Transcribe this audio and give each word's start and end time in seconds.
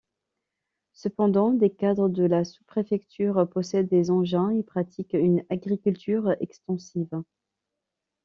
Cependant, 0.93 1.53
des 1.53 1.69
cadres 1.69 2.09
de 2.09 2.23
la 2.23 2.43
sous-préfecture 2.43 3.47
possèdent 3.51 3.87
des 3.87 4.09
engins 4.09 4.49
et 4.49 4.63
pratiquent 4.63 5.13
une 5.13 5.45
agriculture 5.51 6.35
extensive. 6.39 7.21